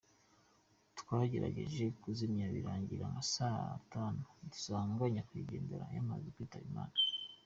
[0.99, 6.95] Twagerageje kuzimya birangira nka saa tanu dusanga nyakwigendera yamaze kwitaba Imana.